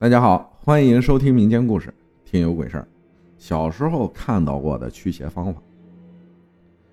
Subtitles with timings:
[0.00, 1.92] 大家好，欢迎收听民间故事，
[2.24, 2.86] 听有鬼事儿。
[3.36, 5.60] 小时候看到过的驱邪方法。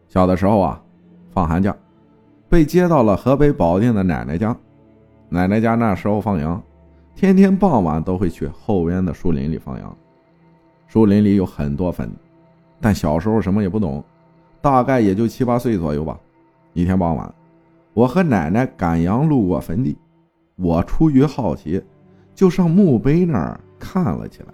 [0.08, 0.83] 小的时候啊，
[1.29, 1.78] 放寒假，
[2.49, 4.57] 被接到了河北保定的奶奶家。
[5.29, 6.60] 奶奶家那时候放羊，
[7.13, 9.95] 天天傍晚都会去后边的树林里放羊。
[10.87, 12.09] 树林里有很多坟，
[12.81, 14.03] 但小时候什么也不懂，
[14.63, 16.19] 大概也就七八岁左右吧。
[16.73, 17.31] 一天傍晚，
[17.93, 19.95] 我和奶奶赶羊路过坟地，
[20.55, 21.79] 我出于好奇。
[22.36, 24.54] 就上墓碑那儿看了起来，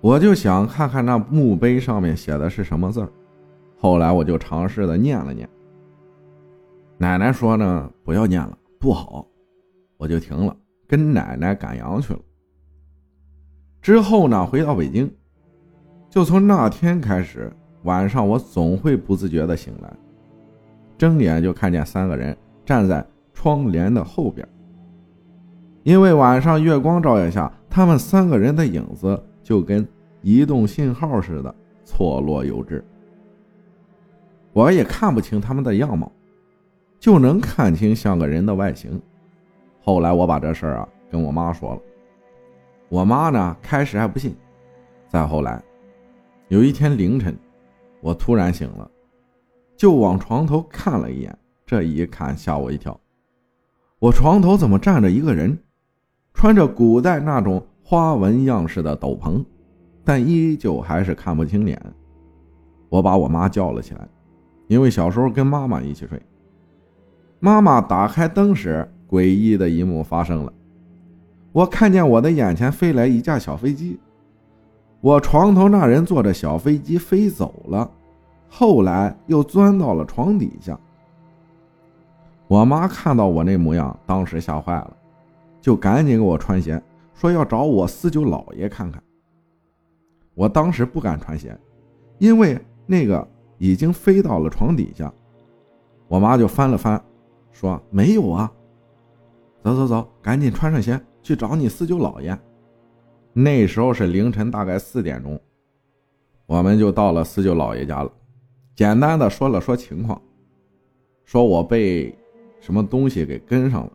[0.00, 3.08] 我就想看看那墓碑上面写的是什么字儿。
[3.78, 5.48] 后来我就尝试的念了念。
[6.98, 9.24] 奶奶说呢，不要念了，不好，
[9.96, 10.54] 我就停了，
[10.86, 12.20] 跟奶奶赶羊去了。
[13.80, 15.10] 之后呢，回到北京，
[16.10, 17.50] 就从那天开始，
[17.84, 19.90] 晚上我总会不自觉的醒来，
[20.98, 24.46] 睁眼就看见三个人站在窗帘的后边。
[25.82, 29.86] 因为晚上月光照耀下，他们三个人的影子就跟
[30.20, 32.84] 移动信号似的错落有致。
[34.52, 36.10] 我也看不清他们的样貌，
[36.98, 39.00] 就能看清像个人的外形。
[39.80, 41.80] 后来我把这事儿啊跟我妈说了，
[42.88, 44.36] 我妈呢开始还不信。
[45.08, 45.62] 再后来，
[46.48, 47.34] 有一天凌晨，
[48.00, 48.90] 我突然醒了，
[49.76, 53.00] 就往床头看了一眼，这一看吓我一跳，
[53.98, 55.58] 我床头怎么站着一个人？
[56.40, 59.44] 穿着古代那种花纹样式的斗篷，
[60.02, 61.78] 但依旧还是看不清脸。
[62.88, 64.08] 我把我妈叫了起来，
[64.66, 66.18] 因为小时候跟妈妈一起睡。
[67.40, 70.50] 妈妈打开灯时，诡异的一幕发生了。
[71.52, 74.00] 我看见我的眼前飞来一架小飞机，
[75.02, 77.90] 我床头那人坐着小飞机飞走了，
[78.48, 80.80] 后来又钻到了床底下。
[82.48, 84.96] 我妈看到我那模样，当时吓坏了。
[85.60, 86.82] 就赶紧给我穿鞋，
[87.14, 89.02] 说要找我四舅姥爷看看。
[90.34, 91.58] 我当时不敢穿鞋，
[92.18, 93.26] 因为那个
[93.58, 95.12] 已经飞到了床底下。
[96.08, 97.02] 我妈就翻了翻，
[97.52, 98.50] 说没有啊。
[99.62, 102.36] 走走走，赶紧穿上鞋去找你四舅姥爷。
[103.32, 105.38] 那时候是凌晨大概四点钟，
[106.46, 108.10] 我们就到了四舅姥爷家了。
[108.74, 110.20] 简单的说了说情况，
[111.24, 112.16] 说我被
[112.60, 113.92] 什么东西给跟上了。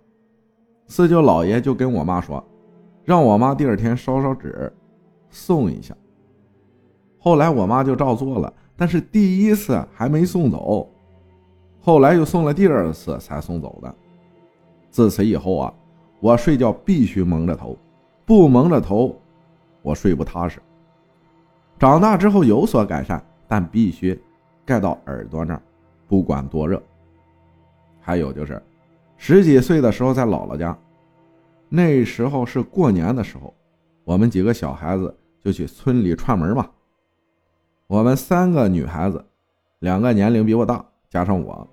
[0.88, 2.44] 四舅老爷就跟我妈说，
[3.04, 4.72] 让我妈第二天烧烧纸，
[5.30, 5.96] 送一下。
[7.18, 10.88] 后来我妈就照做了，但是第一次还没送走，
[11.82, 13.94] 后来又送了第二次才送走的。
[14.92, 15.74] 自此以后啊，
[16.20, 17.76] 我睡觉必须蒙着头，
[18.26, 19.20] 不蒙着头，
[19.82, 20.62] 我睡不踏实。
[21.80, 24.18] 长大之后有所改善，但必须
[24.64, 25.62] 盖到耳朵那儿，
[26.08, 26.82] 不管多热。
[28.00, 28.62] 还有就是。
[29.18, 30.78] 十几岁的时候，在姥姥家，
[31.70, 33.54] 那时候是过年的时候，
[34.04, 36.70] 我们几个小孩子就去村里串门嘛。
[37.88, 39.24] 我们三个女孩子，
[39.80, 41.68] 两个年龄比我大，加上我，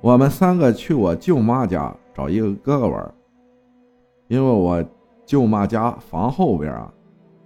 [0.00, 3.14] 我们三个去我舅妈家找一个哥哥玩。
[4.28, 4.84] 因为我
[5.26, 6.92] 舅妈家房后边啊，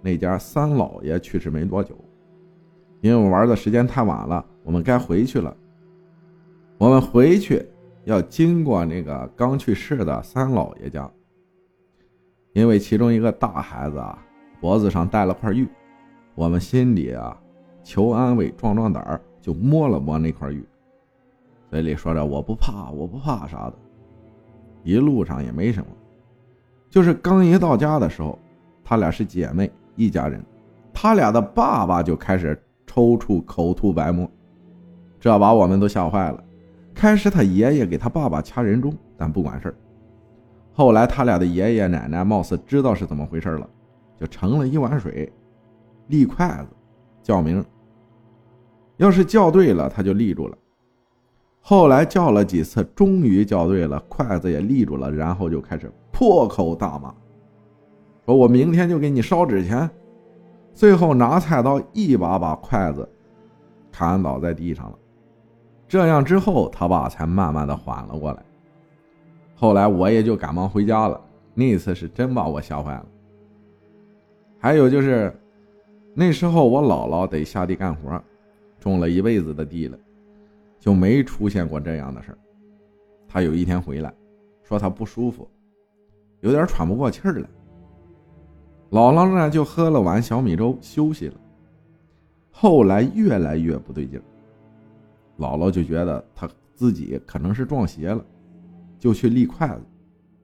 [0.01, 1.95] 那家三老爷去世没多久，
[3.01, 5.55] 因为我玩的时间太晚了，我们该回去了。
[6.77, 7.65] 我们回去。
[8.05, 11.09] 要经过那个刚去世的三老爷家，
[12.53, 14.23] 因为其中一个大孩子啊
[14.61, 15.67] 脖子上带了块玉，
[16.35, 17.35] 我们心里啊
[17.83, 20.63] 求安慰壮壮胆儿，就摸了摸那块玉，
[21.71, 23.73] 嘴里说着我不怕我不怕啥的，
[24.83, 25.87] 一路上也没什么，
[26.89, 28.37] 就是刚一到家的时候，
[28.83, 30.43] 他俩是姐妹一家人，
[30.93, 32.55] 他俩的爸爸就开始
[32.85, 34.29] 抽搐口吐白沫，
[35.19, 36.43] 这把我们都吓坏了。
[36.95, 39.75] 开始他爷爷给他爸爸掐人中，但不管事儿。
[40.73, 43.69] 后来他俩的爷爷奶奶貌似知道是怎么回事了，
[44.19, 45.31] 就盛了一碗水，
[46.07, 46.67] 立筷子，
[47.21, 47.63] 叫名。
[48.97, 50.57] 要是叫对了，他就立住了。
[51.59, 57.13] 后来叫了几次，终于叫对了，筷子也立住了，然后就开始破口大骂，
[58.25, 59.89] 说我明天就给你烧纸钱。
[60.73, 63.09] 最后拿菜刀一把把筷子
[63.91, 64.97] 砍倒在地上了。
[65.87, 68.43] 这样之后，他爸才慢慢的缓了过来。
[69.55, 71.19] 后来我也就赶忙回家了。
[71.53, 73.05] 那次是真把我吓坏了。
[74.59, 75.33] 还有就是，
[76.13, 78.21] 那时候我姥姥得下地干活，
[78.79, 79.97] 种了一辈子的地了，
[80.79, 82.37] 就没出现过这样的事儿。
[83.27, 84.13] 她有一天回来，
[84.63, 85.47] 说她不舒服，
[86.41, 87.47] 有点喘不过气儿来。
[88.91, 91.35] 姥姥呢就喝了碗小米粥休息了。
[92.51, 94.23] 后来越来越不对劲儿。
[95.37, 98.25] 姥姥就觉得他自己可能是撞邪了，
[98.97, 99.83] 就去立筷子，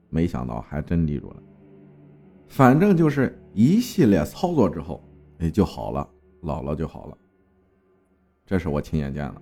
[0.10, 1.44] 没想到还真立住了。
[2.48, 5.04] 反正就是一系列操作之后，
[5.40, 6.08] 哎，就好了，
[6.44, 7.18] 姥姥就好了。
[8.46, 9.42] 这是我亲眼见的。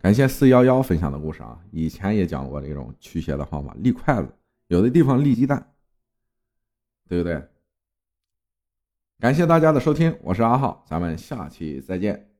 [0.00, 4.28] 感谢四幺幺分享的故事啊，以前也讲过这种驱邪的方法，立筷子，
[4.66, 5.64] 有的地方立鸡蛋，
[7.08, 7.42] 对不对？
[9.20, 12.31] 感谢大家的收听，我是阿浩，咱们下期再见。